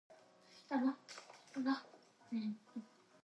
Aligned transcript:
I 0.71 0.77
have 0.77 0.83
told 0.83 0.87
my 0.87 0.93
colleagues 1.53 1.55
about 1.55 1.63
my 2.31 2.39
plan 2.39 2.55
for 2.73 2.79
the 2.79 2.81
day. 2.81 2.85